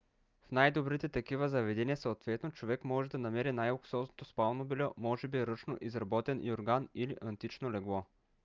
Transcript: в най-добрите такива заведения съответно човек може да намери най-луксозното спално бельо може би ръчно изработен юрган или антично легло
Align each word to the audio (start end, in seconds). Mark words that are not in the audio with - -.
в 0.47 0.51
най-добрите 0.51 1.09
такива 1.09 1.49
заведения 1.49 1.97
съответно 1.97 2.51
човек 2.51 2.83
може 2.83 3.09
да 3.09 3.17
намери 3.17 3.51
най-луксозното 3.51 4.25
спално 4.25 4.65
бельо 4.65 4.93
може 4.97 5.27
би 5.27 5.47
ръчно 5.47 5.77
изработен 5.81 6.43
юрган 6.47 6.89
или 6.95 7.17
антично 7.21 7.71
легло 7.71 8.03